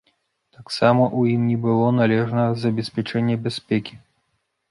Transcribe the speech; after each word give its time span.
Таксама 0.59 1.03
ў 1.07 1.33
ім 1.33 1.41
не 1.49 1.57
было 1.65 1.89
належнага 1.99 2.57
забеспячэння 2.63 3.35
бяспекі. 3.47 3.93